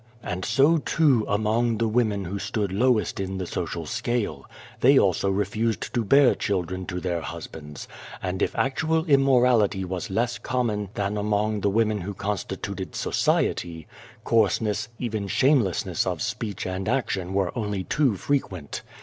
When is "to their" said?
6.87-7.21